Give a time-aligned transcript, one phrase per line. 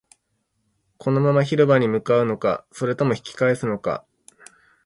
[0.97, 4.03] このまま広場に向かうのか、それとも引き返すのか